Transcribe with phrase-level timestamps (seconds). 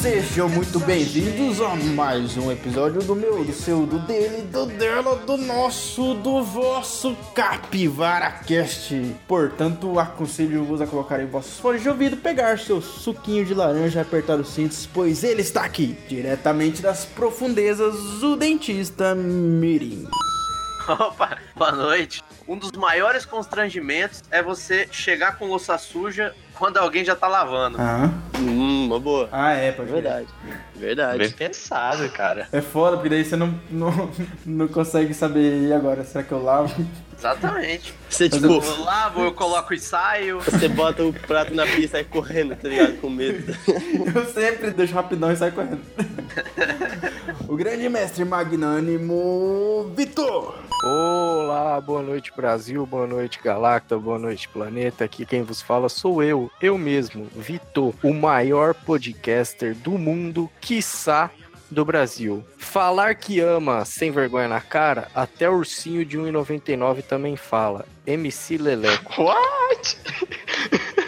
[0.00, 5.16] Sejam muito bem-vindos a mais um episódio do meu, do seu, do dele, do dela,
[5.16, 8.94] do nosso, do vosso Capivara Cast.
[9.26, 14.02] Portanto, aconselho-vos a colocar em vossos fones de ouvido, pegar seu suquinho de laranja e
[14.02, 20.06] apertar os cintos, pois ele está aqui, diretamente das profundezas, o dentista Mirim.
[20.98, 22.22] Opa, boa noite.
[22.46, 27.76] Um dos maiores constrangimentos é você chegar com louça suja quando alguém já tá lavando.
[27.78, 29.28] Ah, Hum, uma boa.
[29.30, 29.90] ah é, pode.
[29.90, 30.28] Verdade.
[30.74, 31.18] Verdade.
[31.18, 32.48] Bem pensado, cara.
[32.52, 34.10] É foda, porque daí você não, não,
[34.46, 36.72] não consegue saber, e agora, será que eu lavo?
[37.18, 37.92] Exatamente.
[38.08, 40.40] Você, tipo, Eu lavo, eu coloco e saio.
[40.40, 43.00] você bota o prato na pia e sai correndo, tá ligado?
[43.00, 43.54] Com medo.
[44.14, 45.80] Eu sempre deixo rapidão e saio correndo.
[47.48, 50.54] o grande mestre magnânimo Vitor.
[50.82, 55.04] Olá, boa noite Brasil, boa noite Galacta, boa noite planeta.
[55.04, 61.32] Aqui quem vos fala sou eu, eu mesmo, Vitor, o maior podcaster do mundo, quiçá
[61.68, 62.46] do Brasil.
[62.56, 67.84] Falar que ama sem vergonha na cara, até ursinho de 1,99 também fala.
[68.06, 69.20] MC Leleco.
[69.20, 69.98] What?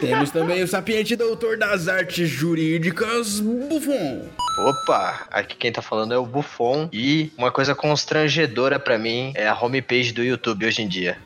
[0.00, 4.28] Temos também o sapiente doutor das artes jurídicas, Buffon.
[4.58, 6.88] Opa, aqui quem tá falando é o Buffon.
[6.92, 11.18] E uma coisa constrangedora pra mim é a homepage do YouTube hoje em dia.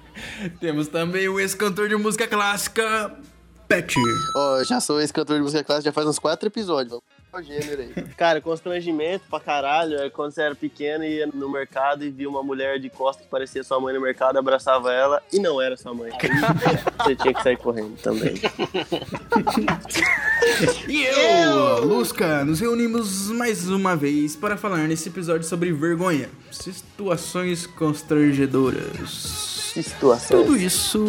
[0.60, 3.12] Temos também o ex-cantor de música clássica,
[3.68, 3.94] Pet.
[4.36, 6.98] Ó, eu já sou esse cantor de música clássica já faz uns quatro episódios.
[7.33, 7.92] O gênero aí.
[8.14, 12.28] Cara, constrangimento pra caralho é quando você era pequeno e ia no mercado e via
[12.28, 15.74] uma mulher de costas que parecia sua mãe no mercado, abraçava ela e não era
[15.77, 16.12] sua mãe.
[16.12, 16.28] Aí
[16.98, 18.34] você tinha que sair correndo também.
[20.86, 27.67] E eu, Lusca, nos reunimos mais uma vez para falar nesse episódio sobre vergonha, situações
[27.67, 29.08] constrangedoras.
[29.73, 30.45] Situação.
[30.45, 31.02] Tudo isso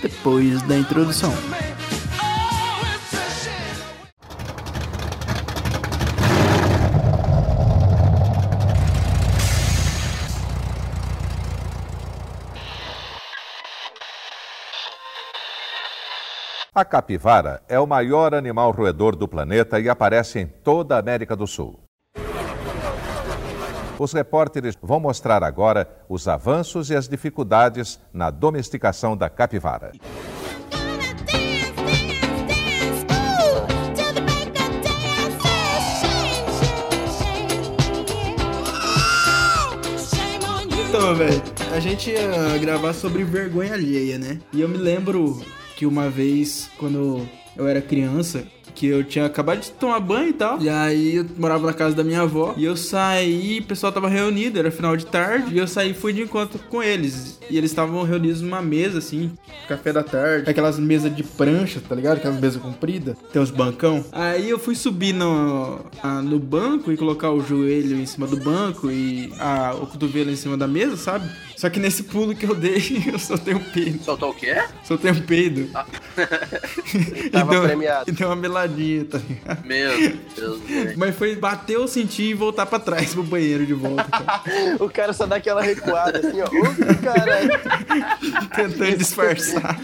[0.00, 1.32] depois da introdução.
[16.76, 21.36] A capivara é o maior animal roedor do planeta e aparece em toda a América
[21.36, 21.78] do Sul.
[23.96, 29.92] Os repórteres vão mostrar agora os avanços e as dificuldades na domesticação da capivara.
[40.88, 41.42] Então, velho,
[41.72, 44.40] a gente ia gravar sobre vergonha alheia, né?
[44.52, 45.40] E eu me lembro
[45.76, 47.26] que uma vez, quando
[47.56, 50.60] eu era criança, que eu tinha acabado de tomar banho e tal.
[50.60, 52.54] E aí eu morava na casa da minha avó.
[52.56, 55.54] E eu saí, o pessoal tava reunido, era final de tarde.
[55.54, 57.38] E eu saí e fui de encontro com eles.
[57.50, 59.30] E eles estavam reunidos numa mesa, assim,
[59.68, 60.48] café da tarde.
[60.50, 62.16] Aquelas mesas de prancha, tá ligado?
[62.16, 63.16] Aquelas mesas compridas.
[63.32, 64.04] Tem uns bancão.
[64.12, 68.36] Aí eu fui subir no, a- no banco e colocar o joelho em cima do
[68.36, 71.30] banco e a- o cotovelo em cima da mesa, sabe?
[71.56, 74.02] Só que nesse pulo que eu dei, eu soltei um peido.
[74.02, 74.56] Soltou o quê?
[74.82, 75.68] Soltei um peido.
[77.30, 78.04] Tava deu, premiado.
[78.10, 78.64] E deu uma meladinha,
[79.04, 79.64] tá ligado?
[79.66, 79.98] Meu
[80.36, 80.96] Deus.
[80.96, 84.42] Mas foi bater, eu senti e voltar pra trás pro banheiro de volta, cara.
[84.84, 86.46] O cara só dá aquela recuada assim, ó.
[86.46, 87.50] Ô, caralho.
[88.54, 89.78] Tentando disfarçar.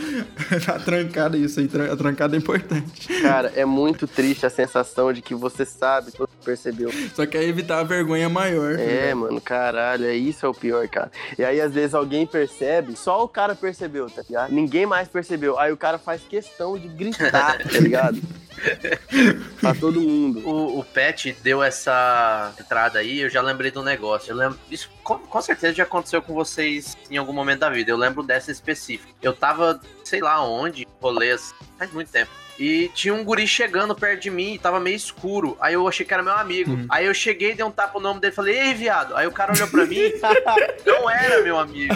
[0.69, 3.09] a trancada, isso aí, a trancada é importante.
[3.23, 6.91] Cara, é muito triste a sensação de que você sabe, você percebeu.
[7.15, 8.77] Só que é evitar a vergonha maior.
[8.77, 9.17] tá É, ligado?
[9.19, 11.11] mano, caralho, é isso é o pior, cara.
[11.39, 14.53] E aí, às vezes, alguém percebe, só o cara percebeu, tá ligado?
[14.53, 15.59] Ninguém mais percebeu.
[15.59, 18.21] Aí o cara faz questão de gritar, tá ligado?
[19.61, 20.47] pra todo mundo.
[20.47, 24.31] O, o Pet deu essa entrada aí, eu já lembrei do negócio.
[24.31, 24.59] Eu lembro.
[24.71, 27.91] Isso com, com certeza já aconteceu com vocês em algum momento da vida.
[27.91, 29.13] Eu lembro dessa em específico.
[29.23, 32.31] Eu tava, sei lá onde, rolês, faz muito tempo.
[32.59, 35.57] E tinha um guri chegando perto de mim e tava meio escuro.
[35.61, 36.85] Aí eu achei que era meu amigo.
[36.91, 39.17] Aí eu cheguei, dei um tapa no nome dele e falei, ei, viado.
[39.17, 40.13] Aí o cara olhou pra mim,
[40.85, 41.95] não era meu amigo.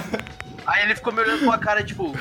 [0.67, 2.15] Aí ele ficou me olhando com a cara, tipo,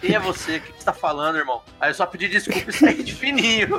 [0.00, 0.56] quem é você?
[0.56, 1.62] O que você tá falando, irmão?
[1.80, 3.68] Aí eu só pedi desculpa e saí de fininho.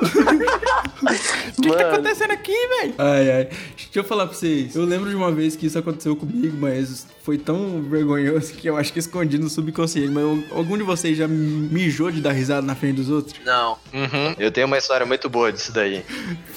[1.00, 2.94] O que, que tá acontecendo aqui, velho?
[2.98, 3.44] Ai, ai.
[3.44, 4.74] Deixa eu falar pra vocês.
[4.76, 8.76] Eu lembro de uma vez que isso aconteceu comigo, mas foi tão vergonhoso que eu
[8.76, 10.08] acho que escondi no subconsciente.
[10.10, 13.36] Mas eu- algum de vocês já mijou de dar risada na frente dos outros?
[13.44, 13.78] Não.
[13.94, 14.34] Uhum.
[14.36, 16.04] Eu tenho uma história muito boa disso daí.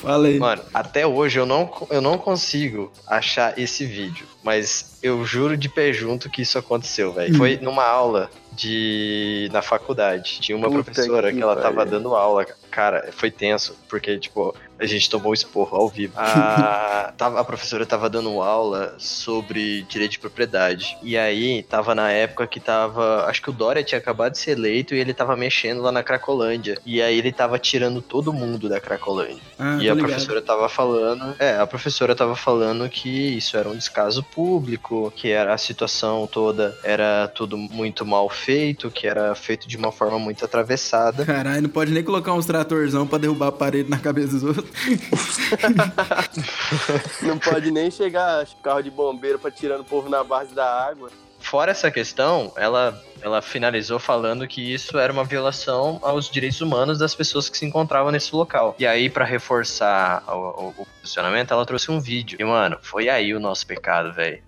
[0.02, 0.40] Fala aí.
[0.40, 4.26] Mano, até hoje eu não, eu não consigo achar esse vídeo.
[4.44, 7.36] Mas eu juro de pé junto que isso aconteceu, velho.
[7.38, 10.40] Foi numa aula de na faculdade.
[10.40, 12.46] Tinha uma Puta professora que que, ela tava dando aula.
[12.70, 16.14] Cara, foi tenso, porque, tipo, a gente tomou esporro ao vivo.
[16.16, 20.98] A, tava, a professora tava dando aula sobre direito de propriedade.
[21.04, 23.26] E aí, tava na época que tava.
[23.26, 26.04] Acho que o Dória tinha acabado de ser eleito e ele tava mexendo lá na
[26.04, 26.80] Cracolândia.
[26.86, 29.42] E aí ele tava tirando todo mundo da Cracolândia.
[29.60, 30.00] Ah, E a ligado.
[30.00, 31.36] professora tava falando.
[31.40, 36.28] É, a professora tava falando que isso era um descaso público, que era a situação
[36.28, 38.43] toda era tudo muito mal feito,
[38.92, 41.26] que era feito de uma forma muito atravessada.
[41.26, 44.70] Caralho, não pode nem colocar uns tratorzão pra derrubar a parede na cabeça dos outros.
[47.22, 51.10] Não pode nem chegar carro de bombeiro pra tirando o povo na base da água.
[51.40, 56.98] Fora essa questão, ela, ela finalizou falando que isso era uma violação aos direitos humanos
[56.98, 58.76] das pessoas que se encontravam nesse local.
[58.80, 62.38] E aí, pra reforçar o, o, o posicionamento, ela trouxe um vídeo.
[62.40, 64.42] E, mano, foi aí o nosso pecado, velho.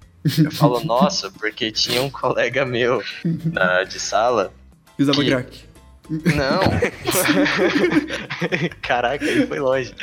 [0.43, 4.51] Eu falo, nossa, porque tinha um colega meu na, de sala
[4.97, 5.65] E usava Que- crack.
[6.07, 6.61] Não.
[8.81, 9.93] Caraca, aí foi longe.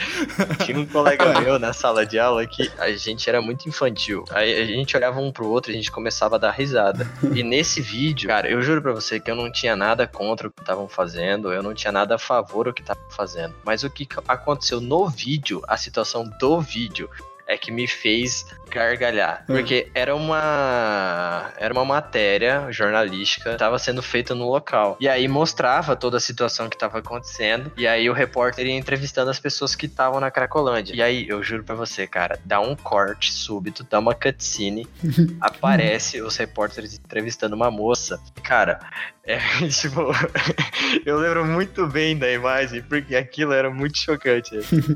[0.64, 4.24] Tinha um colega meu na sala de aula que a gente era muito infantil.
[4.30, 7.08] Aí a gente olhava um pro outro e a gente começava a dar risada.
[7.34, 10.50] E nesse vídeo, cara, eu juro pra você que eu não tinha nada contra o
[10.50, 13.54] que estavam fazendo, eu não tinha nada a favor do que estavam fazendo.
[13.64, 17.08] Mas o que aconteceu no vídeo, a situação do vídeo,
[17.52, 19.44] é que me fez gargalhar.
[19.48, 19.54] Hum.
[19.54, 24.96] Porque era uma era uma matéria jornalística que estava sendo feita no local.
[24.98, 27.70] E aí mostrava toda a situação que estava acontecendo.
[27.76, 30.94] E aí o repórter ia entrevistando as pessoas que estavam na Cracolândia.
[30.94, 34.86] E aí, eu juro pra você, cara, dá um corte súbito, dá uma cutscene,
[35.40, 38.20] aparece os repórteres entrevistando uma moça.
[38.42, 38.80] Cara,
[39.24, 39.38] é
[39.70, 40.00] tipo,
[41.06, 44.50] eu lembro muito bem da imagem, porque aquilo era muito chocante.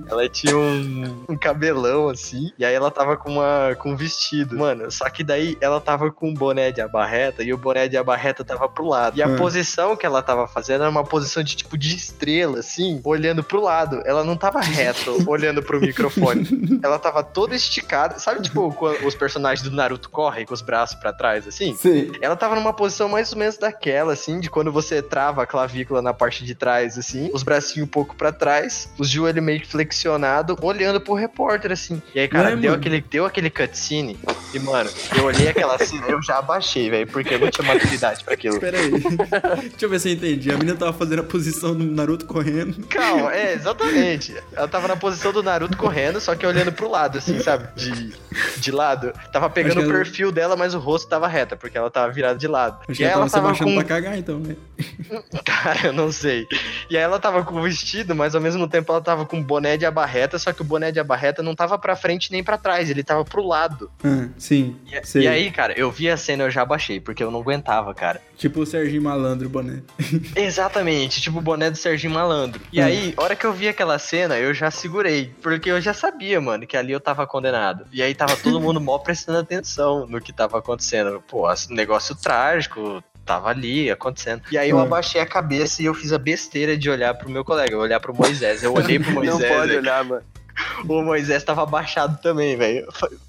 [0.08, 4.56] Ela tinha um, um cabelão assim, e aí ela tava com uma com um vestido.
[4.56, 7.96] Mano, só que daí ela tava com um boné de abarreta e o boné de
[7.96, 9.16] abarreta tava pro lado.
[9.18, 9.36] E a Hum.
[9.36, 13.60] posição que ela tava fazendo era uma posição de tipo de estrela, assim, olhando pro
[13.60, 14.02] lado.
[14.04, 16.80] Ela não tava reto, olhando pro microfone.
[16.82, 18.18] Ela tava toda esticada.
[18.18, 21.74] Sabe, tipo, os personagens do Naruto correm com os braços pra trás, assim?
[21.74, 22.12] Sim.
[22.20, 26.00] Ela tava numa posição mais ou menos daquela, assim, de quando você trava a clavícula
[26.02, 29.66] na parte de trás, assim, os bracinhos um pouco pra trás, os joelhos meio que
[29.66, 32.00] flexionado, olhando pro repórter, assim.
[32.14, 32.74] E aí, cara, Ué, deu mano.
[32.80, 34.18] aquele, deu aquele cutscene,
[34.54, 38.24] e, mano, eu olhei aquela cena, eu já abaixei, velho, porque eu não tinha maturidade
[38.24, 38.54] pra aquilo.
[38.54, 38.90] Espera aí.
[39.70, 40.50] Deixa eu ver se eu entendi.
[40.52, 42.86] A menina tava fazendo a posição do Naruto correndo.
[42.86, 44.34] Calma, é, exatamente.
[44.54, 47.68] Ela tava na posição do Naruto correndo, só que olhando pro lado, assim, sabe?
[47.76, 48.12] De,
[48.58, 49.12] de lado.
[49.32, 52.38] Tava pegando o ela- perfil dela, mas o rosto tava reta, porque ela tava virada
[52.38, 52.78] de lado.
[52.88, 54.56] Acho e ela ela tava se tava abaixando com pra cagar, então, né?
[55.44, 56.46] Cara, eu não sei.
[56.90, 59.76] E aí ela tava com o vestido, mas ao mesmo tempo ela tava com boné
[59.76, 62.88] de abarreta, só que o boné de abarreta não tava pra frente nem pra trás,
[62.90, 63.90] ele tava pro lado.
[64.04, 64.76] Ah, sim.
[65.14, 67.40] E, e aí, cara, eu vi a cena e eu já baixei, porque eu não
[67.40, 68.20] aguentava, cara.
[68.36, 69.82] Tipo o Serginho Malandro, boné.
[70.36, 72.60] Exatamente, tipo o boné do Serginho Malandro.
[72.72, 72.84] E Hum.
[72.84, 76.40] aí, a hora que eu vi aquela cena, eu já segurei, porque eu já sabia,
[76.40, 77.84] mano, que ali eu tava condenado.
[77.92, 81.22] E aí tava todo mundo mó prestando atenção no que tava acontecendo.
[81.26, 84.42] Pô, negócio trágico, tava ali acontecendo.
[84.52, 84.80] E aí eu Hum.
[84.82, 88.14] abaixei a cabeça e eu fiz a besteira de olhar pro meu colega, olhar pro
[88.14, 88.62] Moisés.
[88.62, 89.40] Eu olhei pro Moisés.
[89.40, 90.22] não pode olhar, mano.
[90.88, 92.86] O Moisés tava abaixado também, velho.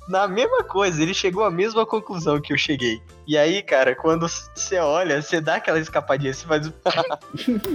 [0.07, 3.01] Na mesma coisa, ele chegou à mesma conclusão que eu cheguei.
[3.25, 6.71] E aí, cara, quando você olha, você dá aquela escapadinha, você faz.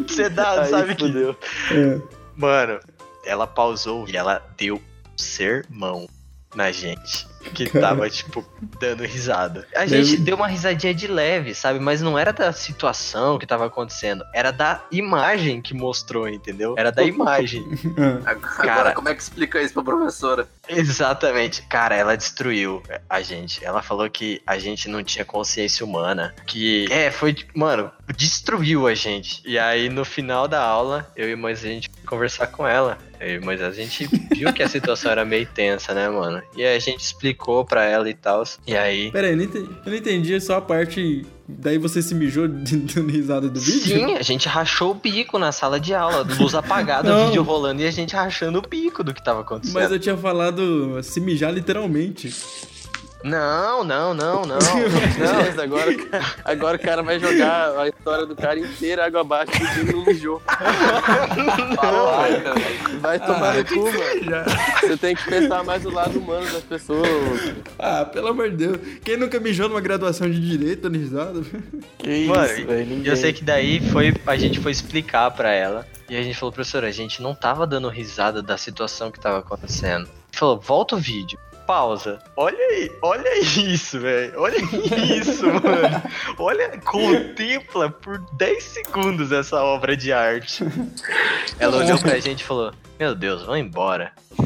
[0.06, 1.04] Você dá, Aí sabe que.
[1.04, 2.00] É.
[2.36, 2.80] Mano,
[3.24, 4.80] ela pausou e ela deu
[5.16, 6.08] sermão
[6.54, 7.26] na gente.
[7.54, 8.44] Que tava, tipo,
[8.80, 9.66] dando risada.
[9.74, 11.78] A gente deu uma risadinha de leve, sabe?
[11.78, 14.24] Mas não era da situação que tava acontecendo.
[14.34, 16.74] Era da imagem que mostrou, entendeu?
[16.78, 17.64] Era da imagem.
[18.24, 18.92] Agora, Cara.
[18.92, 20.48] como é que explica isso pra professora?
[20.68, 21.62] Exatamente.
[21.62, 23.64] Cara, ela destruiu a gente.
[23.64, 26.34] Ela falou que a gente não tinha consciência humana.
[26.46, 26.86] Que.
[26.90, 27.36] É, foi.
[27.54, 29.42] Mano, destruiu a gente.
[29.44, 32.66] E aí, no final da aula, eu e o Moisés, a gente foi conversar com
[32.66, 32.98] ela.
[33.20, 36.42] Eu e o Moisés, a gente viu que a situação era meio tensa, né, mano?
[36.56, 37.31] E aí a gente explicou
[37.64, 38.42] pra ela e tal.
[38.66, 39.10] E aí.
[39.10, 41.24] Pera aí, eu não entendi, eu não entendi só a parte.
[41.48, 43.98] Daí você se mijou de- dando risada do vídeo?
[43.98, 47.82] Sim, a gente rachou o bico na sala de aula, luz apagada, o vídeo rolando
[47.82, 49.74] e a gente rachando o bico do que tava acontecendo.
[49.74, 52.32] Mas eu tinha falado se mijar literalmente.
[53.24, 54.58] Não, não, não, não.
[55.16, 55.90] Beleza, agora,
[56.44, 60.04] agora o cara vai jogar a história do cara inteira água abaixo porque ele não
[60.04, 60.42] mijou.
[61.22, 63.00] Velho.
[63.00, 64.44] Vai tomar Ah, no cu, mano.
[64.80, 67.54] Você tem que pensar mais o lado humano das pessoas.
[67.78, 68.78] Ah, pelo amor de Deus.
[69.04, 71.40] Quem nunca mijou numa graduação de direito dando risada?
[71.98, 72.86] Que isso, Mano, velho.
[72.86, 73.06] Ninguém.
[73.10, 75.86] Eu sei que daí foi, a gente foi explicar pra ela.
[76.08, 79.38] E a gente falou, professora, a gente não tava dando risada da situação que tava
[79.38, 80.08] acontecendo.
[80.32, 81.38] Falou, volta o vídeo.
[81.66, 82.18] Pausa.
[82.36, 84.32] Olha aí, olha isso, velho.
[84.40, 84.56] Olha
[85.18, 86.02] isso, mano.
[86.38, 90.64] Olha, contempla por 10 segundos essa obra de arte.
[91.58, 94.12] Ela olhou pra gente e falou: Meu Deus, vão embora.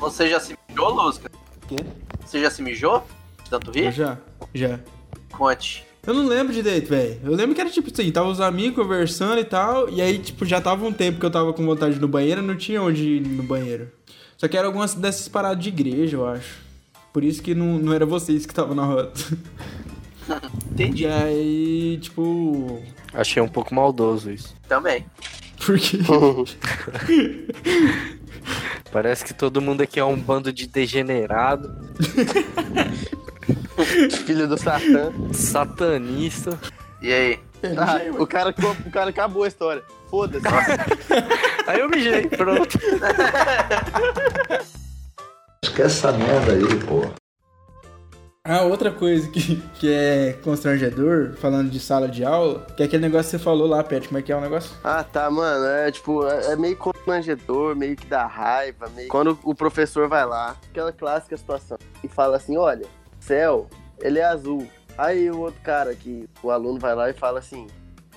[0.00, 1.30] Você já se mijou, Lusca?
[1.68, 1.76] Quê?
[2.24, 3.06] Você já se mijou?
[3.48, 3.92] Tanto Eu rir?
[3.92, 4.18] já,
[4.54, 4.78] já.
[5.32, 5.86] Conte.
[6.06, 7.20] Eu não lembro direito, velho.
[7.22, 10.46] Eu lembro que era tipo assim, tava os amigos conversando e tal, e aí, tipo,
[10.46, 12.82] já tava um tempo que eu tava com vontade de ir no banheiro, não tinha
[12.82, 13.90] onde ir no banheiro.
[14.36, 16.56] Só que era algumas dessas paradas de igreja, eu acho.
[17.12, 19.20] Por isso que não, não era vocês que estavam na rota.
[20.70, 21.04] Entendi.
[21.04, 22.82] E aí, tipo.
[23.12, 24.54] Achei um pouco maldoso isso.
[24.68, 25.04] Também.
[25.64, 25.98] Porque.
[28.92, 31.68] Parece que todo mundo aqui é um bando de degenerado,
[34.26, 35.12] Filho do Satã.
[35.32, 36.58] satanista.
[37.00, 37.40] E aí?
[37.76, 38.54] Ah, o, cara,
[38.86, 39.82] o cara acabou a história.
[40.10, 40.46] Foda-se.
[41.66, 42.78] Aí eu mijei, pronto.
[45.62, 47.04] Esquece essa merda aí, pô.
[48.44, 53.02] Ah, outra coisa que, que é constrangedor, falando de sala de aula, que é aquele
[53.02, 54.74] negócio que você falou lá, Pet, como é que é o negócio?
[54.82, 55.66] Ah, tá, mano.
[55.66, 58.88] É tipo, é é meio constrangedor, meio que dá raiva.
[58.96, 59.08] Meio...
[59.08, 62.86] Quando o professor vai lá, aquela clássica situação, e fala assim: olha,
[63.28, 63.68] céu,
[64.00, 64.66] ele é azul.
[64.96, 67.68] Aí o outro cara que o aluno vai lá e fala assim: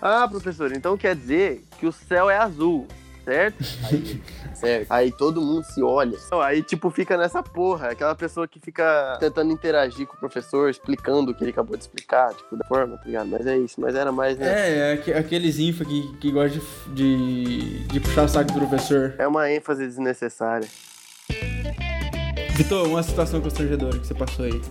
[0.02, 2.88] Ah, professor, então quer dizer que o céu é azul,
[3.24, 3.64] certo?
[3.92, 4.22] Aí,
[4.56, 4.88] certo.
[4.92, 6.18] Aí todo mundo se olha.
[6.44, 7.90] Aí, tipo, fica nessa porra.
[7.90, 11.84] Aquela pessoa que fica tentando interagir com o professor, explicando o que ele acabou de
[11.84, 13.28] explicar, tipo, da forma, tá ligado?
[13.28, 14.48] Mas é isso, mas era mais, né?
[14.48, 18.60] É, é aque- aqueles infa que, que gostam de, de, de puxar o saco do
[18.60, 19.14] professor.
[19.20, 20.68] É uma ênfase desnecessária.
[22.56, 24.62] Vitor, uma situação constrangedora que você passou aí.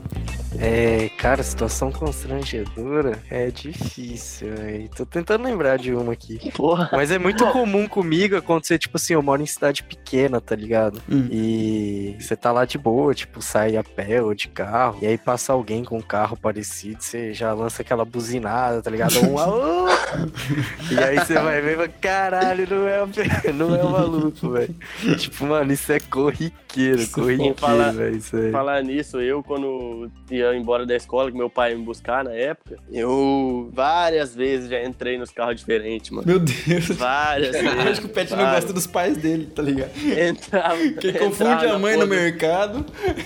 [0.59, 4.91] É, cara, situação constrangedora é difícil, véi.
[4.95, 6.51] Tô tentando lembrar de uma aqui.
[6.53, 6.89] Porra.
[6.93, 11.01] Mas é muito comum comigo acontecer, tipo assim, eu moro em cidade pequena, tá ligado?
[11.09, 11.29] Hum.
[11.31, 15.17] E você tá lá de boa, tipo, sai a pé ou de carro, e aí
[15.17, 19.21] passa alguém com um carro parecido, você já lança aquela buzinada, tá ligado?
[19.27, 19.87] Um alô!
[20.91, 23.09] e aí você vai ver e fala, caralho, não é, o-
[23.55, 24.75] não é o maluco, velho.
[25.17, 28.51] Tipo, mano, isso é corriqueiro, corriqueiro, falar- velho, aí.
[28.53, 32.33] Falar nisso, eu quando ia embora da escola, que meu pai ia me buscar na
[32.33, 36.27] época, eu várias vezes já entrei nos carros diferentes, mano.
[36.27, 36.89] Meu Deus.
[36.89, 37.87] Várias Eu vezes.
[37.87, 38.55] acho que o Pet não várias.
[38.57, 39.91] gosta dos pais dele, tá ligado?
[40.05, 40.77] Entrava.
[41.01, 42.85] Quem entrava confunde a mãe no do- mercado,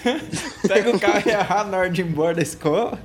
[0.66, 2.98] pega o carro e errar na hora de ir embora da escola.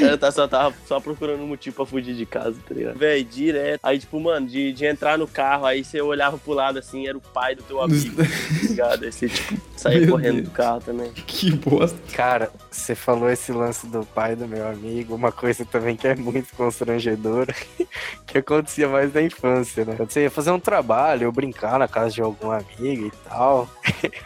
[0.00, 2.98] Eu tá- só tava só procurando um motivo pra fugir de casa, tá ligado?
[2.98, 3.80] Véi, direto.
[3.82, 7.16] Aí, tipo, mano, de, de entrar no carro, aí você olhava pro lado assim, era
[7.16, 8.28] o pai do teu amigo, tá
[8.68, 9.04] ligado?
[9.04, 10.44] Aí você, tipo, saía correndo Deus.
[10.48, 11.10] do carro também.
[11.12, 11.98] Que bosta.
[12.12, 16.14] Cara, você falou esse lance do pai do meu amigo, uma coisa também que é
[16.14, 17.54] muito constrangedora,
[18.26, 19.94] que acontecia mais na infância, né?
[19.96, 23.68] Quando você ia fazer um trabalho ou brincar na casa de algum amigo e tal,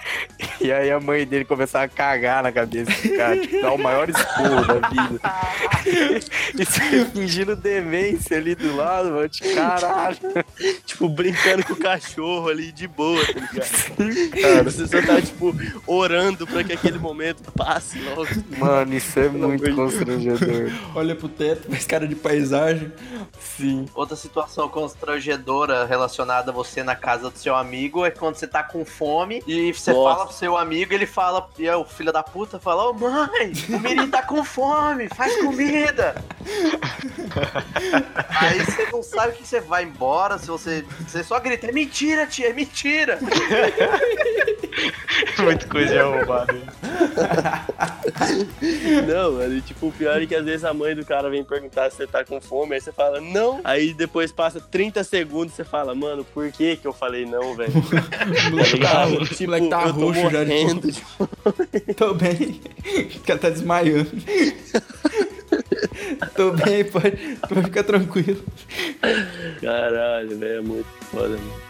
[0.60, 3.78] e aí a mãe dele começava a cagar na cabeça do cara, tipo, dar o
[3.78, 5.20] maior esporro da vida.
[6.58, 10.18] e você fingindo demência ali do lado, mano, de caralho.
[10.84, 14.40] Tipo, brincando com o cachorro ali de boa, tá ligado?
[14.40, 15.54] Cara, Você só tá, tipo,
[15.86, 18.26] orando pra que aquele momento passe logo.
[18.58, 20.72] mano, isso é muito constrangedor.
[20.94, 22.92] Olha pro teto, faz cara de paisagem.
[23.38, 23.86] Sim.
[23.94, 28.62] Outra situação constrangedora relacionada a você na casa do seu amigo é quando você tá
[28.62, 30.14] com fome e você Nossa.
[30.14, 33.52] fala pro seu amigo, ele fala, e aí o filho da puta fala, ô mãe,
[33.68, 36.14] o menino tá com fome, faz comida.
[38.40, 42.26] aí você não sabe que você vai embora, se você, você só grita, é mentira,
[42.26, 43.18] tia, é mentira.
[45.38, 46.54] Muita coisa arrombada.
[49.06, 51.44] Não, mano, e, tipo, o pior é que às vezes a mãe do cara vem
[51.44, 53.60] perguntar se você tá com fome, aí você fala, não.
[53.64, 57.54] Aí depois passa 30 segundos e você fala, mano, por que que eu falei não,
[57.54, 57.72] velho?
[57.72, 61.28] O moleque tá, o Tipo, moleque tá roxo já de morrendo fome.
[61.96, 62.60] Tô bem.
[63.16, 64.10] O cara tá desmaiando.
[66.34, 67.16] Tô bem, pode,
[67.48, 68.42] pode ficar tranquilo.
[69.60, 71.67] Caralho, velho, é muito foda, mano.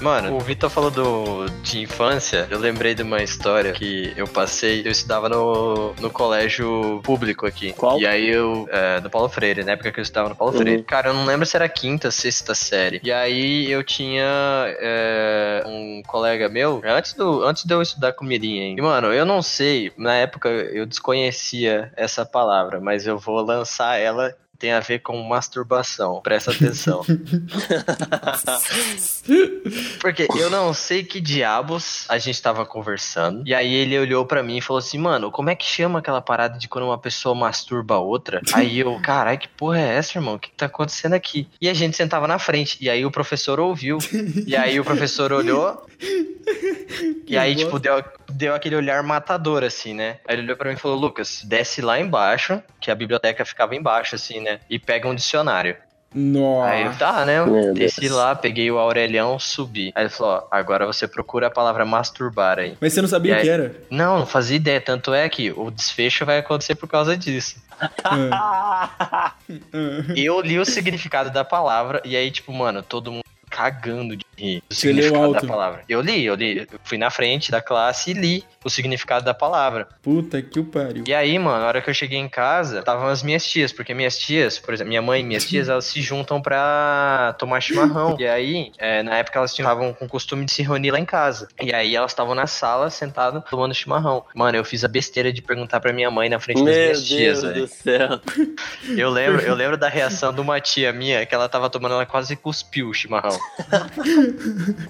[0.00, 2.46] Mano, o Vitor falou do, de infância.
[2.50, 4.82] Eu lembrei de uma história que eu passei.
[4.84, 7.72] Eu estudava no, no colégio público aqui.
[7.72, 7.98] Qual?
[7.98, 8.68] E aí eu.
[8.70, 10.60] É, no Paulo Freire, na época que eu estudava no Paulo Uhum.
[10.60, 10.82] Freire.
[10.82, 13.00] Cara, eu não lembro se era quinta, sexta série.
[13.02, 14.24] E aí eu tinha
[14.78, 18.80] é, um colega meu, antes, do, antes de eu estudar com Mirim ainda.
[18.80, 23.98] E, mano, eu não sei, na época eu desconhecia essa palavra, mas eu vou lançar
[23.98, 26.20] ela tem a ver com masturbação.
[26.22, 27.04] Presta atenção.
[30.00, 33.42] Porque eu não sei que diabos a gente tava conversando.
[33.46, 36.20] E aí ele olhou pra mim e falou assim: Mano, como é que chama aquela
[36.20, 38.40] parada de quando uma pessoa masturba a outra?
[38.52, 40.34] Aí eu, carai, que porra é essa, irmão?
[40.34, 41.48] O que, que tá acontecendo aqui?
[41.60, 42.78] E a gente sentava na frente.
[42.80, 43.98] E aí o professor ouviu.
[44.46, 45.84] E aí o professor olhou.
[47.26, 50.18] E aí, tipo, deu, deu aquele olhar matador, assim, né?
[50.26, 53.74] Aí ele olhou pra mim e falou: Lucas, desce lá embaixo, que a biblioteca ficava
[53.74, 54.53] embaixo, assim, né?
[54.68, 55.76] E pega um dicionário.
[56.14, 56.70] Nossa.
[56.70, 57.44] Aí eu, tá, né?
[57.44, 58.12] Meu Desci Deus.
[58.12, 59.90] lá, peguei o Aurelião, subi.
[59.96, 62.76] Aí ele falou: ó, agora você procura a palavra masturbar aí.
[62.80, 63.74] Mas você não sabia o que era?
[63.90, 64.80] Não, não fazia ideia.
[64.80, 67.56] Tanto é que o desfecho vai acontecer por causa disso.
[68.04, 69.32] Ah.
[70.14, 73.23] Eu li o significado da palavra e aí, tipo, mano, todo mundo
[73.54, 75.84] cagando de rir do Você significado da palavra.
[75.88, 76.58] Eu li, eu li.
[76.58, 79.86] Eu fui na frente da classe e li o significado da palavra.
[80.02, 81.04] Puta que o pariu.
[81.06, 83.94] E aí, mano, na hora que eu cheguei em casa, estavam as minhas tias, porque
[83.94, 88.16] minhas tias, por exemplo, minha mãe e minhas tias, elas se juntam pra tomar chimarrão.
[88.18, 91.04] E aí, é, na época elas estavam com o costume de se reunir lá em
[91.04, 91.46] casa.
[91.62, 94.24] E aí elas estavam na sala, sentadas, tomando chimarrão.
[94.34, 97.04] Mano, eu fiz a besteira de perguntar pra minha mãe na frente das Meu minhas
[97.06, 97.66] tias, Deus velho.
[97.66, 98.20] do céu.
[98.96, 102.06] Eu lembro, eu lembro da reação de uma tia minha, que ela tava tomando, ela
[102.06, 103.38] quase cuspiu o chimarrão.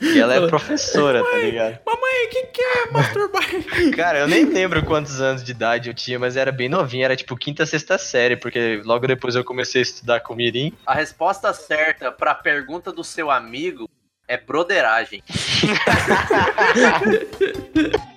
[0.00, 1.78] E ela é professora, tá ligado?
[1.84, 3.44] Mamãe, o que, que é masturbar?
[3.94, 7.16] Cara, eu nem lembro quantos anos de idade eu tinha, mas era bem novinho, era
[7.16, 10.72] tipo quinta, sexta série, porque logo depois eu comecei a estudar com o Mirim.
[10.86, 13.88] A resposta certa pra pergunta do seu amigo
[14.26, 15.22] é broderagem.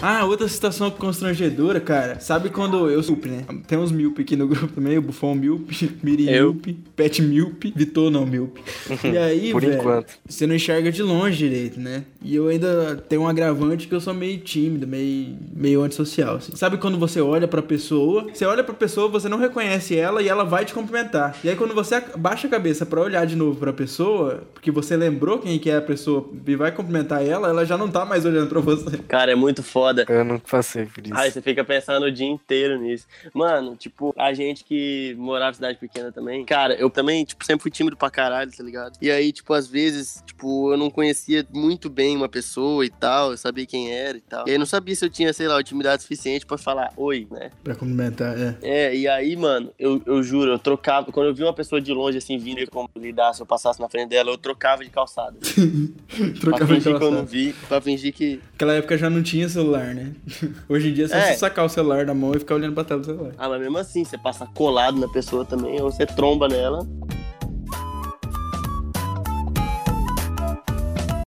[0.00, 2.20] Ah, outra situação constrangedora, cara.
[2.20, 3.44] Sabe quando eu supe, né?
[3.66, 5.70] Tem uns Milp aqui no grupo também, o Bufão Milp,
[6.02, 6.24] Miri.
[6.24, 8.56] Milp, Pet Milp, Vitor não Milp.
[9.04, 10.12] E aí, Por velho, enquanto.
[10.28, 12.04] você não enxerga de longe direito, né?
[12.22, 16.36] E eu ainda tenho um agravante que eu sou meio tímido, meio, meio antissocial.
[16.36, 16.54] assim.
[16.56, 20.28] Sabe quando você olha pra pessoa, você olha pra pessoa, você não reconhece ela e
[20.28, 21.36] ela vai te cumprimentar.
[21.42, 24.96] E aí quando você baixa a cabeça pra olhar de novo pra pessoa, porque você
[24.96, 28.24] lembrou quem que é a pessoa e vai cumprimentar ela, ela já não tá mais
[28.24, 28.96] olhando pra você.
[29.08, 30.04] Cara, é muito foda.
[30.08, 31.14] Eu não passei por isso.
[31.16, 33.06] Aí você fica pensando o dia inteiro nisso.
[33.32, 36.44] Mano, tipo, a gente que morava em cidade pequena também.
[36.44, 38.98] Cara, eu também, tipo, sempre fui tímido pra caralho, tá ligado?
[39.00, 43.30] E aí, tipo, às vezes, tipo, eu não conhecia muito bem uma pessoa e tal,
[43.32, 44.46] eu sabia quem era e tal.
[44.46, 47.26] E aí eu não sabia se eu tinha, sei lá, intimidade suficiente pra falar oi,
[47.30, 47.50] né?
[47.64, 48.56] Pra cumprimentar, é.
[48.62, 51.10] É, e aí, mano, eu, eu juro, eu trocava.
[51.12, 53.80] Quando eu vi uma pessoa de longe assim vindo e como lidar, se eu passasse
[53.80, 55.36] na frente dela, eu trocava de calçada.
[55.38, 58.40] pra Trocava fingir aquela que eu não vi, pra fingir que.
[58.52, 60.12] Naquela época já não tinha celular, né?
[60.68, 61.32] Hoje em dia é só É.
[61.32, 63.32] você sacar o celular da mão e ficar olhando pra tela do celular.
[63.38, 66.86] Ah, mas mesmo assim, você passa colado na pessoa também, ou você tromba nela.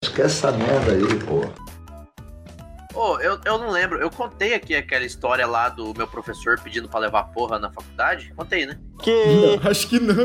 [0.02, 1.65] Esquece essa merda aí, pô.
[2.96, 6.88] Ô, eu, eu não lembro, eu contei aqui aquela história lá do meu professor pedindo
[6.88, 8.32] pra levar porra na faculdade?
[8.34, 8.78] Contei, né?
[9.02, 9.58] Que.
[9.60, 10.16] Não, acho que não.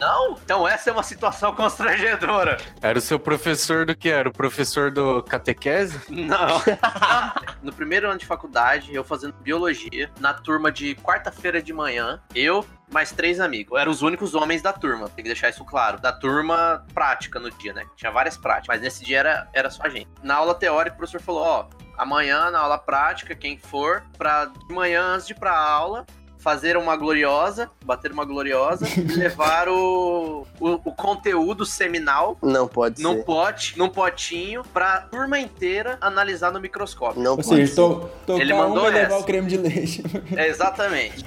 [0.00, 0.36] Não?
[0.44, 2.56] Então essa é uma situação constrangedora.
[2.82, 4.08] Era o seu professor do que?
[4.08, 6.00] Era o professor do catequese?
[6.10, 6.60] Não.
[7.62, 12.66] no primeiro ano de faculdade, eu fazendo biologia, na turma de quarta-feira de manhã, eu
[12.90, 13.78] mais três amigos.
[13.78, 15.98] Eram os únicos homens da turma, tem que deixar isso claro.
[16.00, 17.84] Da turma prática no dia, né?
[17.96, 20.08] Tinha várias práticas, mas nesse dia era, era só a gente.
[20.22, 21.66] Na aula teórica, o professor falou: ó,
[21.98, 26.06] amanhã na aula prática, quem for, pra de manhã antes de ir pra aula,
[26.38, 33.02] fazer uma gloriosa, bater uma gloriosa e levar o, o, o conteúdo seminal Não pode
[33.02, 33.24] num ser.
[33.24, 37.20] pote, num potinho, pra turma inteira analisar no microscópio.
[37.20, 37.74] Não Ou pode seja, ser.
[38.26, 39.18] to, Ele mandou uma levar essa.
[39.18, 40.04] o creme de leite.
[40.36, 41.24] É, exatamente.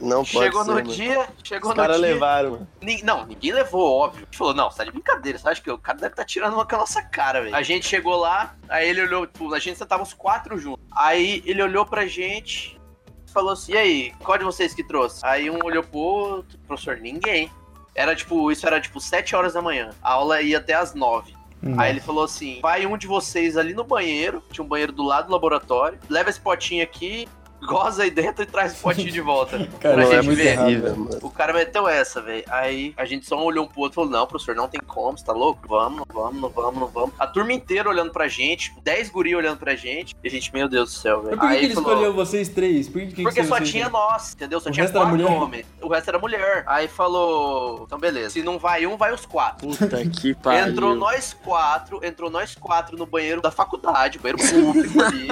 [0.00, 0.68] Não pode chegou ser.
[0.70, 0.88] no mano.
[0.92, 2.06] dia, chegou Os no caras dia.
[2.06, 2.68] levaram, mano.
[2.80, 4.22] Ni- Não, ninguém levou, óbvio.
[4.22, 6.24] A gente falou, não, você tá de brincadeira, você acha que o cara deve estar
[6.24, 7.54] tirando uma com a nossa cara, velho.
[7.54, 10.84] A gente chegou lá, aí ele olhou, tipo, a gente sentava os quatro juntos.
[10.94, 12.78] Aí ele olhou pra gente
[13.26, 15.20] e falou assim: e aí, qual de vocês que trouxe?
[15.24, 17.50] Aí um olhou pro outro, professor, ninguém.
[17.94, 19.90] Era tipo, isso era tipo sete horas da manhã.
[20.02, 21.34] A aula ia até às nove.
[21.78, 25.02] Aí ele falou assim: vai um de vocês ali no banheiro, tinha um banheiro do
[25.04, 27.28] lado do laboratório, leva esse potinho aqui,
[27.66, 29.58] goza aí dentro e traz o potinho de volta.
[29.80, 30.46] Cara, pra é gente muito ver.
[30.48, 30.66] errado.
[30.66, 31.04] Terrível, velho.
[31.04, 31.18] mano.
[31.22, 32.44] O cara meteu essa, velho.
[32.48, 35.16] Aí a gente só olhou um pro outro e falou: Não, professor, não tem como,
[35.18, 35.60] você tá louco?
[35.68, 37.12] Vamos, não vamos, não vamos, não vamos.
[37.18, 40.14] A turma inteira olhando pra gente, tipo, 10 guri olhando pra gente.
[40.22, 41.36] E a gente, meu Deus do céu, velho.
[41.36, 42.88] por que, Aí que ele falou, escolheu vocês três?
[42.88, 43.92] Por que que Porque que só tinha três?
[43.92, 44.60] nós, entendeu?
[44.60, 45.26] Só O tinha quatro mulher?
[45.30, 45.66] homens.
[45.80, 46.64] O resto era mulher.
[46.66, 49.68] Aí falou: Então beleza, se não vai um, vai os quatro.
[49.68, 50.68] Puta que pariu.
[50.72, 55.28] Entrou nós quatro, entrou nós quatro no banheiro da faculdade, banheiro público ali.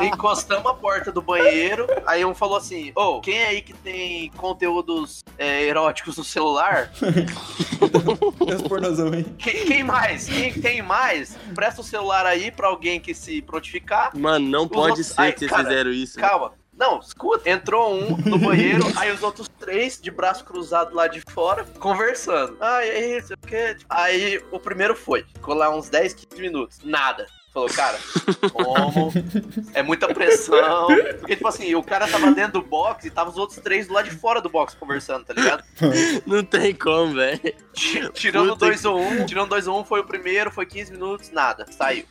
[0.06, 1.86] Encostamos a porta do banheiro.
[2.06, 6.90] Aí um falou assim: Ô, quem aí que tem conteúdos é, eróticos no celular?
[8.48, 9.24] Esse pornozão, hein?
[9.38, 10.26] Quem, quem mais?
[10.26, 11.36] Quem tem mais?
[11.54, 14.16] Presta o celular aí pra alguém que se prontificar.
[14.16, 16.18] Mano, não pode ser Ai, que vocês cara, fizeram isso.
[16.18, 16.52] Calma.
[16.76, 17.48] Não, escuta.
[17.48, 22.56] Entrou um no banheiro, aí os outros três de braço cruzado lá de fora, conversando.
[22.60, 23.76] Ah, e aí, sei o quê.
[23.88, 25.24] Aí o primeiro foi.
[25.34, 26.78] Ficou lá uns 10, 15 minutos.
[26.82, 27.26] Nada.
[27.54, 27.96] Falou, cara,
[28.52, 29.12] como?
[29.74, 30.88] É muita pressão.
[31.20, 33.94] Porque, tipo assim, o cara tava dentro do box e tava os outros três do
[33.94, 35.62] lado de fora do box conversando, tá ligado?
[36.26, 37.38] Não tem como, velho.
[37.72, 40.50] Ti- Tirando Puta 2 ou 1, um, tirando 2 ou 1 um, foi o primeiro,
[40.50, 42.04] foi 15 minutos, nada, saiu.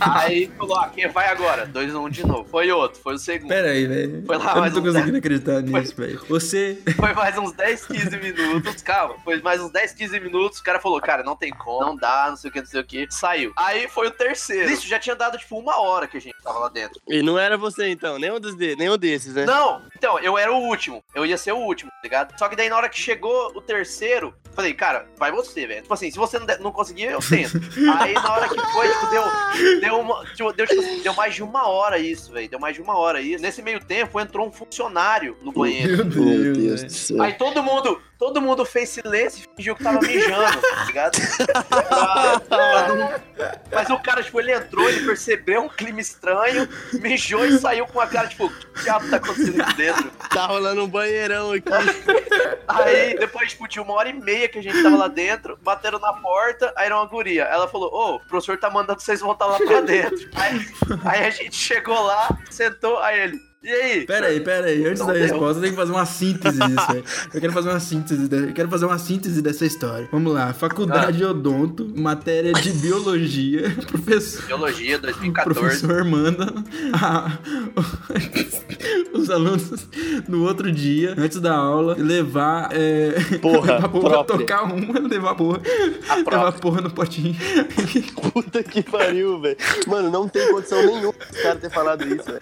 [0.00, 1.66] Aí falou, ah, quem vai agora?
[1.66, 2.48] 2 ou 1 um de novo.
[2.48, 3.48] Foi outro, foi o segundo.
[3.48, 4.22] Pera aí, velho.
[4.24, 6.24] Foi lá Eu não mais tô um conseguindo acreditar nisso, velho.
[6.28, 6.78] Você.
[6.96, 9.16] Foi mais uns 10, 15 minutos, calma.
[9.24, 12.26] Foi mais uns 10, 15 minutos, o cara falou, cara, não tem como, não dá,
[12.30, 13.06] não sei o que, não sei o que.
[13.10, 13.52] Saiu.
[13.56, 14.29] Aí foi o terceiro.
[14.32, 17.00] Isso já tinha dado, tipo, uma hora que a gente tava lá dentro.
[17.08, 18.76] E não era você então, nenhum, dos de...
[18.76, 19.44] nenhum desses, né?
[19.44, 21.02] Não, então, eu era o último.
[21.14, 22.38] Eu ia ser o último, tá ligado?
[22.38, 25.82] Só que daí na hora que chegou o terceiro, falei, cara, vai você, velho.
[25.82, 27.58] Tipo assim, se você não, der- não conseguir, eu tento.
[28.00, 29.80] Aí na hora que foi, tipo, deu.
[29.80, 32.48] Deu, uma, tipo, deu, tipo assim, deu mais de uma hora isso, velho.
[32.48, 33.42] Deu mais de uma hora isso.
[33.42, 36.04] Nesse meio tempo entrou um funcionário no banheiro.
[36.06, 36.86] Meu Meu Deus, Deus velho.
[36.86, 37.22] do céu.
[37.22, 41.18] Aí todo mundo, todo mundo fez silêncio e fingiu que tava mijando, tá ligado?
[41.68, 43.09] Pra- pra não-
[43.80, 47.98] Mas o cara, tipo, ele entrou, ele percebeu um clima estranho, mijou e saiu com
[47.98, 50.10] a cara, tipo, o que diabo tá acontecendo aqui dentro?
[50.28, 51.64] Tá rolando um banheirão aqui.
[52.68, 55.98] Aí, depois, tipo, de uma hora e meia que a gente tava lá dentro, bateram
[55.98, 57.44] na porta, aí era uma guria.
[57.44, 60.28] Ela falou, ô, o professor tá mandando vocês voltar lá pra dentro.
[60.34, 60.66] Aí,
[61.04, 64.06] aí a gente chegou lá, sentou, aí ele, e aí?
[64.06, 64.86] Pera aí, pera aí.
[64.86, 65.22] Antes Não da deu.
[65.22, 67.04] resposta, tem que fazer uma síntese disso, velho.
[67.34, 70.08] Eu quero fazer uma síntese, de- eu quero fazer uma síntese dessa história.
[70.10, 70.52] Vamos lá.
[70.54, 74.46] Faculdade de Odonto, matéria de biologia, professor.
[74.46, 75.60] Biologia, O 2014.
[75.60, 76.54] professor manda
[76.94, 77.38] a-
[79.12, 79.86] os alunos
[80.28, 82.70] no outro dia, antes da aula, levar.
[82.72, 83.10] É,
[83.42, 85.60] Porra, levar porra, tocar uma, levar porra.
[86.08, 87.36] A Levar porra no potinho.
[88.32, 89.56] Puta que pariu, velho.
[89.86, 92.40] Mano, não tem condição nenhuma os caras ter falado isso, velho.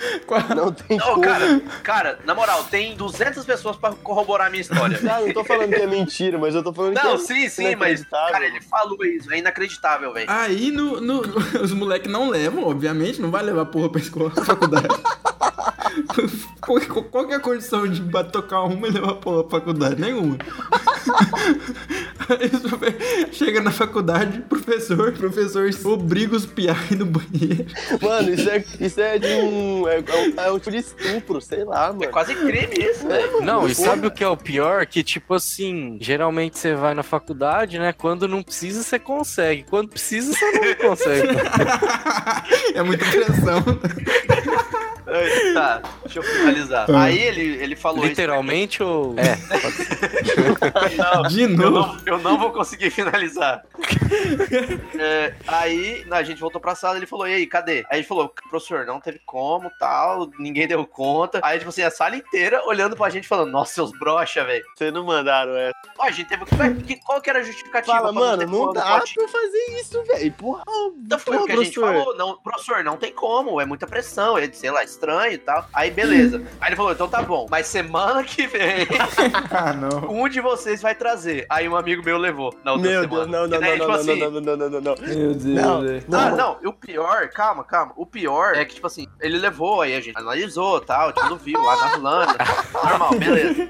[0.54, 1.22] Não tem Não, como.
[1.22, 4.98] cara, cara, na moral, tem 200 pessoas pra corroborar a minha história.
[5.02, 7.48] Não, não tô falando que é mentira, mas eu tô falando que Não, é sim,
[7.48, 10.26] sim, mas, cara, ele falou isso, é inacreditável, velho.
[10.30, 11.22] Aí no, no-
[11.62, 14.88] os moleques não levam, obviamente, não vai levar porra pra escola, pra faculdade.
[16.68, 19.98] qual, qual- qual que é a condição de tocar uma e levar pra faculdade?
[20.00, 20.36] Nenhuma.
[23.32, 27.64] Chega na faculdade, professor, professor obriga os piá a ir no banheiro.
[28.02, 29.88] Mano, isso é, isso é de um.
[29.88, 32.08] É, é um, é um tipo de estupro, sei lá, É mano.
[32.12, 33.40] quase crime isso, velho.
[33.40, 34.84] Não, e sabe o que é o pior?
[34.86, 37.92] Que, tipo assim, geralmente você vai na faculdade, né?
[37.92, 39.64] Quando não precisa, você consegue.
[39.68, 41.28] Quando precisa, você não consegue.
[42.74, 43.62] É muita pressão.
[45.54, 46.57] Tá, deixa eu finalizar.
[46.96, 49.14] Aí ele, ele falou Literalmente ou.
[49.18, 49.32] É.
[50.88, 50.98] isso.
[50.98, 51.94] Não, De eu novo.
[51.94, 53.64] não, eu não vou conseguir finalizar.
[54.98, 57.78] É, aí a gente voltou pra sala ele falou: E aí, cadê?
[57.80, 61.40] Aí a gente falou: Professor, não teve como, tal, ninguém deu conta.
[61.42, 64.64] Aí, tipo assim, a sala inteira olhando pra gente falando: Nossa, seus broxa, velho.
[64.76, 65.74] Vocês não mandaram essa.
[65.98, 66.44] Ó, a gente teve
[67.04, 67.96] Qual que era a justificativa?
[67.96, 70.32] Fala, mano, não dá pra fazer isso, velho.
[70.32, 70.64] Porra,
[70.96, 72.16] Então foi porra, o que a gente falou.
[72.16, 75.66] Não, professor, não tem como, é muita pressão, é, sei lá, estranho e tal.
[75.72, 76.37] Aí, beleza.
[76.60, 78.86] Aí ele falou, então tá bom, mas semana que vem,
[79.50, 80.10] Ah, não.
[80.10, 81.46] um de vocês vai trazer.
[81.48, 83.08] Aí um amigo meu levou na outra Meu semana.
[83.24, 84.94] Deus, não, não, daí, não, tipo não, assim, não, não, não, não, não, não.
[84.96, 85.82] Meu Deus, Não.
[85.82, 86.04] velho.
[86.12, 87.92] Ah, não, o pior, calma, calma.
[87.96, 91.60] O pior é que, tipo assim, ele levou, aí a gente analisou tal, tudo viu
[91.62, 92.36] lá na Irlanda.
[92.72, 93.68] Normal, beleza.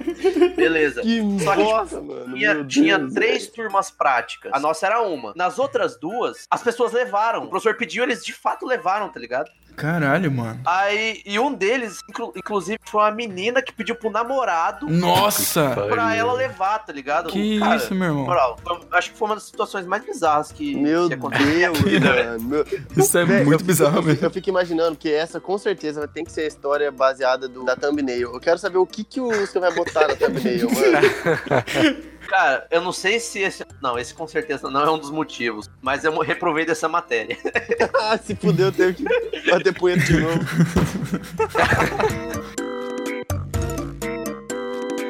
[0.56, 1.02] Beleza.
[1.02, 2.34] Que Só que, tipo, bosta, mano.
[2.34, 3.54] Tinha, tinha Deus, três velho.
[3.54, 4.52] turmas práticas.
[4.52, 5.32] A nossa era uma.
[5.36, 7.44] Nas outras duas, as pessoas levaram.
[7.44, 9.50] O professor pediu, eles de fato levaram, tá ligado?
[9.78, 10.60] Caralho, mano.
[10.66, 15.70] Aí, e um deles, inclu- inclusive, foi uma menina que pediu pro namorado Nossa!
[15.88, 17.30] pra ela levar, tá ligado?
[17.30, 18.24] Que Cara, isso, meu irmão?
[18.26, 18.58] moral,
[18.92, 21.72] acho que foi uma das situações mais bizarras que, Meu que aconteceu.
[21.72, 22.40] Deus, mano.
[22.40, 22.66] Meu...
[22.96, 24.24] Isso é Véi, muito eu bizarro fico, mesmo.
[24.26, 27.76] Eu fico imaginando que essa com certeza tem que ser a história baseada do, da
[27.76, 28.32] thumbnail.
[28.34, 31.96] Eu quero saber o que, que o você vai botar na thumbnail, mano.
[32.28, 33.64] Cara, eu não sei se esse.
[33.82, 35.68] Não, esse com certeza não é um dos motivos.
[35.80, 37.38] Mas eu reprovei dessa matéria.
[37.98, 39.02] ah, se fudeu, eu tenho que
[39.50, 40.38] bater punheta de novo.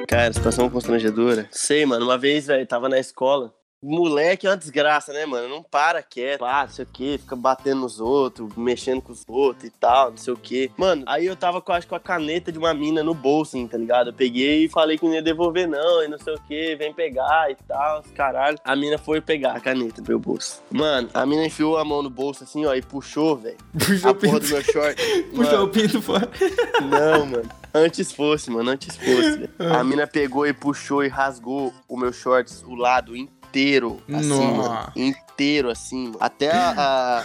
[0.07, 1.49] Cara, situação constrangedora.
[1.51, 3.53] Sei, mano, uma vez, velho, tava na escola.
[3.83, 5.49] Moleque é uma desgraça, né, mano?
[5.49, 9.23] Não para quieto, ah, não sei o que, fica batendo nos outros, mexendo com os
[9.29, 10.71] outros e tal, não sei o que.
[10.77, 13.69] Mano, aí eu tava com, acho com a caneta de uma mina no bolso, assim,
[13.69, 14.11] tá ligado?
[14.11, 16.93] Eu peguei e falei que não ia devolver, não, e não sei o que, vem
[16.93, 18.59] pegar e tal, caralho.
[18.65, 20.61] A mina foi pegar a caneta do meu bolso.
[20.71, 24.13] Mano, a mina enfiou a mão no bolso assim, ó, e puxou, velho, Puxou a
[24.13, 24.53] o porra do pinto.
[24.55, 25.03] meu short.
[25.31, 26.29] Puxou Mano, o pinto fora.
[26.83, 27.49] não, mano.
[27.73, 29.37] Antes fosse, mano, antes fosse.
[29.39, 29.51] velho.
[29.79, 33.38] A mina pegou e puxou e rasgou o meu shorts, o lado inteiro.
[34.13, 34.69] Assim, Nossa.
[34.69, 34.93] mano.
[34.97, 36.17] inteiro, assim, mano.
[36.21, 36.71] Até a,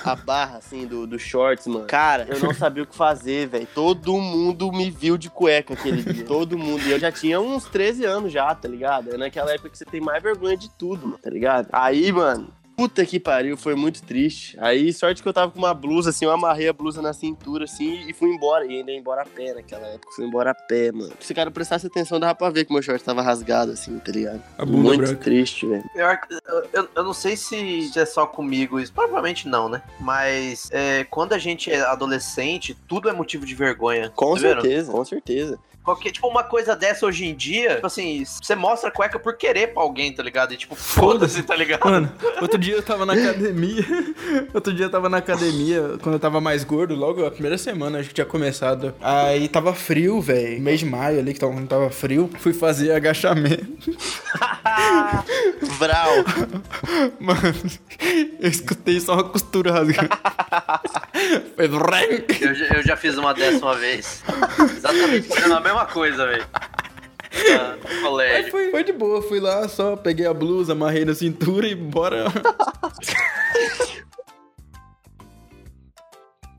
[0.04, 1.86] a, a barra, assim, do, do shorts, mano.
[1.86, 3.68] Cara, eu não sabia o que fazer, velho.
[3.74, 6.26] Todo mundo me viu de cueca aquele dia.
[6.26, 6.84] Todo mundo.
[6.86, 9.14] E eu já tinha uns 13 anos já, tá ligado?
[9.14, 11.68] É naquela época que você tem mais vergonha de tudo, mano, tá ligado?
[11.72, 14.58] Aí, mano, Puta que pariu, foi muito triste.
[14.60, 17.66] Aí, sorte que eu tava com uma blusa, assim, eu amarrei a blusa na cintura,
[17.66, 18.66] assim, e fui embora.
[18.66, 20.12] E ainda ia embora a pé naquela época.
[20.16, 21.14] Fui embora a pé, mano.
[21.20, 24.12] Se o cara prestasse atenção, dava pra ver que meu short tava rasgado, assim, tá
[24.12, 24.42] ligado?
[24.58, 25.24] A bunda muito branca.
[25.24, 25.84] triste, velho.
[25.96, 26.08] Eu,
[26.74, 28.92] eu, eu não sei se é só comigo isso.
[28.92, 29.82] Provavelmente não, né?
[30.00, 34.12] Mas é, quando a gente é adolescente, tudo é motivo de vergonha.
[34.16, 34.62] Com tá vendo?
[34.62, 35.60] certeza, com certeza.
[35.84, 39.36] Qualquer, tipo, uma coisa dessa hoje em dia, tipo assim, você mostra a cueca por
[39.36, 40.54] querer pra alguém, tá ligado?
[40.54, 41.84] E tipo, foda-se, tá ligado?
[41.84, 43.84] Mano, outro dia eu tava na academia.
[44.54, 48.00] Outro dia eu tava na academia, quando eu tava mais gordo, logo a primeira semana,
[48.00, 48.94] acho que tinha começado.
[49.02, 50.62] Aí tava frio, velho.
[50.62, 52.30] Mês de maio ali, que tava, tava frio.
[52.40, 53.66] Fui fazer agachamento.
[55.78, 56.14] Vral.
[57.20, 57.54] Mano,
[58.40, 60.10] eu escutei só uma costura rasgando.
[61.56, 62.26] Foi vreng.
[62.42, 64.24] Eu, já- eu já fiz uma dessa uma vez.
[64.78, 66.46] Exatamente fazendo a mesma coisa, velho.
[66.56, 68.52] Ah, no Aí colégio.
[68.52, 72.26] foi, foi de boa, fui lá, só peguei a blusa, amarrei na cintura e bora.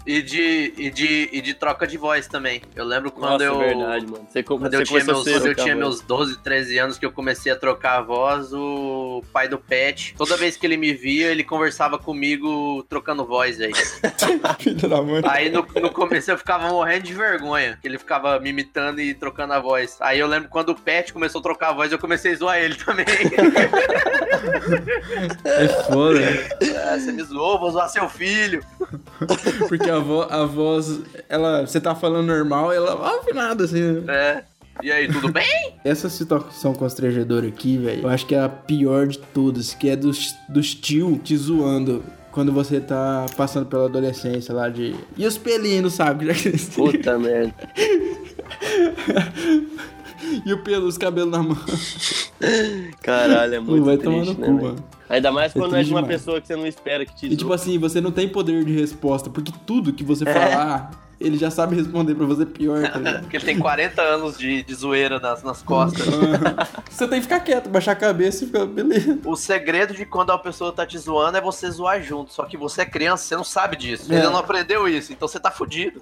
[0.07, 2.61] E de, e, de, e de troca de voz também.
[2.77, 3.63] Eu lembro quando Nossa, eu.
[3.63, 4.27] é verdade, mano.
[4.31, 7.13] Você, Quando você eu tinha, meus, quando eu tinha meus 12, 13 anos que eu
[7.13, 11.29] comecei a trocar a voz, o pai do Pet, toda vez que ele me via,
[11.29, 13.73] ele conversava comigo trocando voz aí.
[14.61, 15.23] Filho da mãe.
[15.27, 19.15] Aí no, no começo eu ficava morrendo de vergonha, que ele ficava me imitando e
[19.15, 19.97] trocando a voz.
[20.01, 22.59] Aí eu lembro quando o Pet começou a trocar a voz, eu comecei a zoar
[22.59, 23.07] ele também.
[25.45, 26.49] É foda, né?
[26.85, 28.63] Ah, você me zoou, vou zoar seu filho.
[29.69, 33.81] Porque a, vo a voz, ela, você tá falando normal e ela, ah, nada assim.
[33.81, 34.03] né?
[34.09, 34.45] É.
[34.83, 35.45] E aí, tudo bem?
[35.85, 39.97] Essa situação constrangedora aqui, velho, eu acho que é a pior de todas, que é
[39.97, 42.03] dos, dos tio te zoando.
[42.33, 44.97] Quando você tá passando pela adolescência lá de.
[45.17, 46.73] E os pelinhos já cresci.
[46.73, 47.55] Puta merda.
[50.45, 51.57] E o pelo, os cabelos na mão.
[53.03, 54.85] Caralho, é muito vai tomar triste, no né, cu, mano.
[55.15, 56.21] Ainda mais É quando é de triste uma demais.
[56.21, 58.73] pessoa que você não espera que te E tipo assim, você não tem poder de
[58.73, 60.33] resposta, porque tudo que você É.
[60.33, 60.91] falar,
[61.25, 63.21] ele já sabe responder pra você pior, tá ligado?
[63.23, 66.05] Porque ele tem 40 anos de, de zoeira nas, nas costas.
[66.91, 69.19] você tem que ficar quieto, baixar a cabeça e ficar, beleza.
[69.25, 72.33] O segredo de quando a pessoa tá te zoando é você zoar junto.
[72.33, 74.13] Só que você é criança, você não sabe disso.
[74.13, 74.17] É.
[74.17, 76.01] ainda não aprendeu isso, então você tá fudido.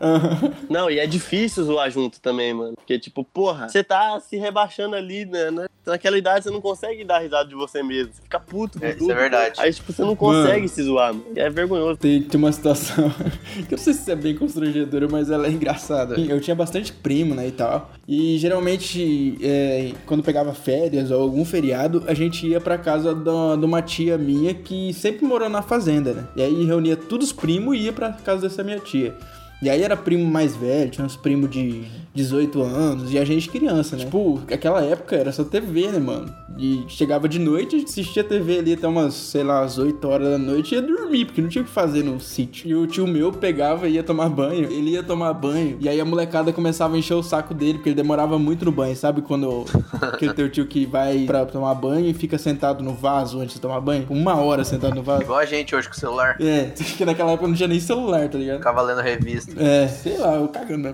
[0.68, 2.74] Não, e é difícil zoar junto também, mano.
[2.74, 5.50] Porque, tipo, porra, você tá se rebaixando ali, né?
[5.50, 5.66] né?
[5.84, 8.12] Naquela idade você não consegue dar risada de você mesmo.
[8.12, 9.60] Você fica puto com É, isso é verdade.
[9.60, 11.26] Aí, tipo, você não consegue se zoar, mano.
[11.34, 11.98] E é vergonhoso.
[11.98, 13.10] Tem, tem uma situação
[13.68, 16.14] que eu não sei se é bem constrangedora, mas ela é engraçada.
[16.18, 17.90] Eu tinha bastante primo, né, e tal.
[18.08, 23.54] E geralmente, é, quando pegava férias ou algum feriado, a gente ia pra casa da-
[23.56, 26.24] de uma tia minha que sempre morou na fazenda, né?
[26.34, 29.14] E aí reunia todos os primos e ia pra casa dessa minha tia.
[29.62, 33.48] E aí era primo mais velho, tinha uns primos de 18 anos, e a gente
[33.48, 34.04] criança, né?
[34.04, 36.32] Tipo, aquela época era só TV, né, mano?
[36.58, 40.06] E chegava de noite, a gente assistia TV ali até umas, sei lá, às 8
[40.06, 42.68] horas da noite e ia dormir, porque não tinha o que fazer no sítio.
[42.68, 46.00] E o tio meu pegava e ia tomar banho, ele ia tomar banho, e aí
[46.00, 49.22] a molecada começava a encher o saco dele, porque ele demorava muito no banho, sabe?
[49.22, 49.64] Quando
[50.02, 53.60] aquele teu tio que vai pra tomar banho e fica sentado no vaso antes de
[53.60, 55.22] tomar banho, uma hora sentado no vaso.
[55.22, 56.36] Igual a gente hoje com o celular.
[56.38, 58.58] É, que naquela época não tinha nem celular, tá ligado?
[58.58, 59.52] Ficava lendo revista.
[59.62, 60.82] É, sei lá, eu cagando.
[60.82, 60.92] Né?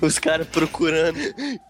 [0.00, 1.18] Os os cara procurando.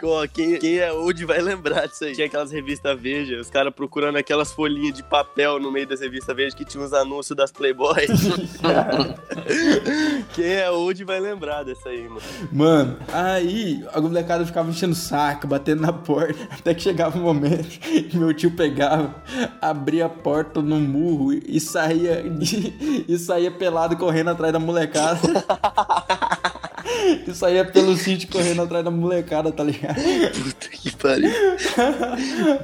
[0.02, 2.14] Ó, quem, quem é old vai lembrar disso aí.
[2.14, 6.36] Tinha aquelas revistas Veja, os caras procurando aquelas folhinhas de papel no meio das revistas
[6.36, 8.06] Veja que tinha os anúncios das Playboy.
[10.34, 12.20] quem é old vai lembrar dessa aí, mano.
[12.52, 17.22] Mano, aí a molecada ficava enchendo o saco, batendo na porta, até que chegava um
[17.22, 19.14] momento que meu tio pegava,
[19.60, 22.24] abria a porta no murro e, e saía
[23.08, 25.20] e, saía pelado correndo atrás da molecada.
[27.26, 29.94] E saía pelo sítio correndo atrás da molecada, tá ligado?
[29.96, 31.30] Puta que pariu.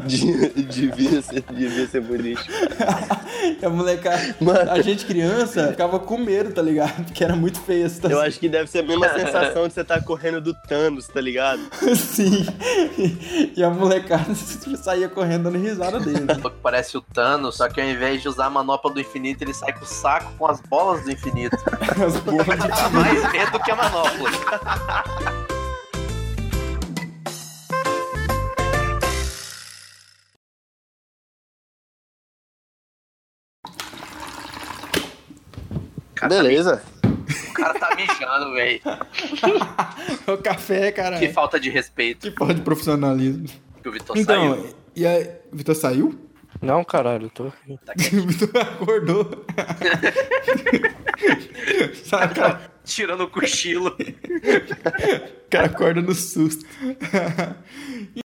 [0.06, 2.42] De- devia, ser, devia ser bonito.
[3.60, 4.70] E a molecada, Mano.
[4.70, 7.04] a gente criança ficava com medo, tá ligado?
[7.04, 9.80] Porque era muito feia essa Eu acho que deve ser a mesma sensação de você
[9.80, 11.60] estar correndo do Thanos, tá ligado?
[11.96, 12.46] Sim.
[13.56, 14.34] E a molecada
[14.82, 16.20] saía correndo dando risada dele.
[16.20, 16.36] né?
[16.62, 19.72] Parece o Thanos, só que ao invés de usar a manopla do infinito, ele sai
[19.72, 21.56] com o saco com as bolas do infinito.
[22.04, 24.09] As bolas de Dá mais medo que a manopla.
[36.18, 36.82] Tá Beleza.
[37.48, 38.80] O cara tá mijando, velho.
[40.34, 41.18] o café, cara.
[41.18, 43.46] Que falta de respeito Que porra de profissionalismo.
[43.82, 44.74] que o Vitor Então, saiu.
[44.94, 46.18] e aí, o Vitor saiu?
[46.60, 47.44] Não, caralho, eu tô.
[47.86, 48.26] Tá quietinho.
[48.36, 49.30] Tu acordou.
[52.04, 53.96] Sabe, cara, Tirando o cochilo.
[55.46, 56.64] o cara acorda no susto.